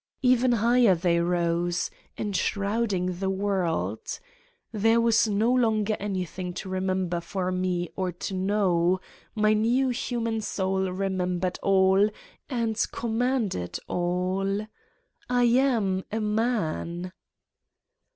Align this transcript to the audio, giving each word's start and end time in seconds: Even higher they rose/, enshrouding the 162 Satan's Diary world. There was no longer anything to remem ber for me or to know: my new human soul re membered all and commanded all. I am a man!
Even 0.23 0.53
higher 0.53 0.95
they 0.95 1.19
rose/, 1.19 1.91
enshrouding 2.17 3.19
the 3.19 3.29
162 3.29 3.49
Satan's 3.53 4.19
Diary 4.71 4.81
world. 4.81 4.83
There 4.83 4.99
was 4.99 5.27
no 5.27 5.53
longer 5.53 5.95
anything 5.99 6.53
to 6.55 6.69
remem 6.69 7.07
ber 7.07 7.21
for 7.21 7.51
me 7.51 7.87
or 7.95 8.11
to 8.11 8.33
know: 8.33 8.99
my 9.35 9.53
new 9.53 9.89
human 9.89 10.41
soul 10.41 10.91
re 10.91 11.07
membered 11.09 11.59
all 11.61 12.09
and 12.49 12.83
commanded 12.91 13.77
all. 13.87 14.65
I 15.29 15.43
am 15.43 16.03
a 16.11 16.19
man! 16.19 17.13